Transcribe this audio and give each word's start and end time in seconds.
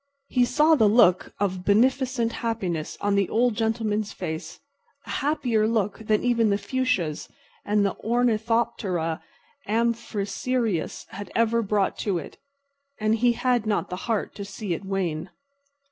He 0.29 0.45
saw 0.45 0.73
the 0.73 0.89
look 0.89 1.31
of 1.39 1.63
beneficent 1.63 2.31
happiness 2.33 2.97
on 3.01 3.13
the 3.13 3.29
Old 3.29 3.53
Gentleman's 3.53 4.11
face—a 4.13 4.59
happier 5.11 5.67
look 5.67 5.99
than 5.99 6.23
even 6.23 6.49
the 6.49 6.57
fuchsias 6.57 7.29
and 7.63 7.85
the 7.85 7.93
ornithoptera 8.03 9.21
amphrisius 9.67 11.05
had 11.09 11.31
ever 11.35 11.61
brought 11.61 11.99
to 11.99 12.17
it—and 12.17 13.17
he 13.17 13.33
had 13.33 13.67
not 13.67 13.91
the 13.91 13.95
heart 14.09 14.33
to 14.33 14.43
see 14.43 14.73
it 14.73 14.83
wane. 14.83 15.29